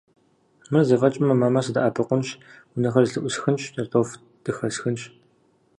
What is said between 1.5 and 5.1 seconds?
сыдэӏэпыкъунщ, унэхэр зэлъыӏусхынщ, кӏэртӏоф дыхэссэнщ.